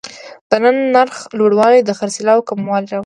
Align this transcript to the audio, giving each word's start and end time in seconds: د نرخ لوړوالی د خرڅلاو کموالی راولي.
د 0.49 0.51
نرخ 0.95 1.15
لوړوالی 1.37 1.79
د 1.83 1.89
خرڅلاو 1.97 2.45
کموالی 2.49 2.87
راولي. 2.91 2.99